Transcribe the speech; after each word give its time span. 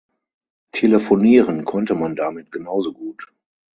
Telefonieren 0.71 1.63
konnte 1.63 1.93
man 1.93 2.15
damit 2.15 2.51
genauso 2.51 2.91
gut. 2.91 3.31